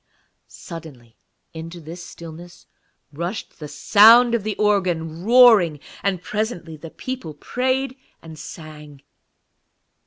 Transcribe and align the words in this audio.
Suddenly 0.47 1.15
into 1.53 1.79
this 1.79 2.03
stillness 2.03 2.65
rushed 3.13 3.59
the 3.59 3.67
sound 3.67 4.33
of 4.33 4.43
the 4.43 4.55
organ, 4.55 5.23
roaring, 5.23 5.79
and 6.01 6.23
presently 6.23 6.75
the 6.75 6.89
people 6.89 7.35
prayed 7.35 7.95
and 8.19 8.39
sang. 8.39 9.03